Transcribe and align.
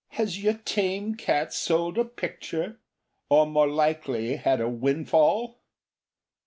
"Has 0.13 0.41
your 0.43 0.55
tame 0.55 1.13
cat 1.13 1.53
sold 1.53 1.95
a 1.99 2.03
picture? 2.05 2.79
or 3.29 3.45
more 3.45 3.67
likely 3.67 4.37
had 4.37 4.59
a 4.59 4.67
windfall? 4.67 5.59